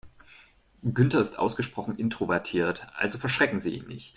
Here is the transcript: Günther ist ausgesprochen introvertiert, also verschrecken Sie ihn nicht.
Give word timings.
Günther 0.83 1.21
ist 1.21 1.37
ausgesprochen 1.37 1.95
introvertiert, 1.99 2.87
also 2.97 3.19
verschrecken 3.19 3.61
Sie 3.61 3.75
ihn 3.77 3.85
nicht. 3.85 4.09